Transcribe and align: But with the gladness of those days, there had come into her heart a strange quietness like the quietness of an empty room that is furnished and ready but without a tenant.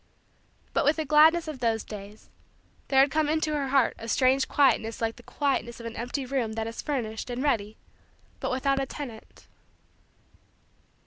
But 0.73 0.83
with 0.83 0.95
the 0.95 1.05
gladness 1.05 1.47
of 1.47 1.59
those 1.59 1.83
days, 1.83 2.31
there 2.87 3.01
had 3.01 3.11
come 3.11 3.29
into 3.29 3.53
her 3.53 3.67
heart 3.67 3.93
a 3.99 4.07
strange 4.07 4.47
quietness 4.47 4.99
like 4.99 5.15
the 5.15 5.21
quietness 5.21 5.79
of 5.79 5.85
an 5.85 5.95
empty 5.95 6.25
room 6.25 6.53
that 6.53 6.65
is 6.65 6.81
furnished 6.81 7.29
and 7.29 7.43
ready 7.43 7.77
but 8.39 8.49
without 8.49 8.81
a 8.81 8.87
tenant. 8.87 9.45